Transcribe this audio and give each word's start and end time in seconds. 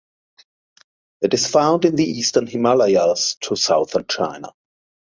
It 1.21 1.35
is 1.35 1.45
found 1.45 1.85
in 1.85 1.95
the 1.95 2.03
eastern 2.03 2.47
Himalayas 2.47 3.35
to 3.41 3.55
southern 3.55 4.07
China. 4.07 4.51